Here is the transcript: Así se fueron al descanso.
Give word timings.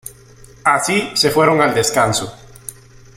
Así 0.63 1.11
se 1.13 1.29
fueron 1.29 1.61
al 1.61 1.75
descanso. 1.75 2.35